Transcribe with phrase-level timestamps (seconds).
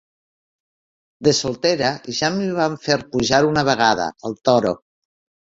[1.27, 1.91] De soltera
[2.21, 4.77] ja m'hi van fer pujar una vegada, al Toro.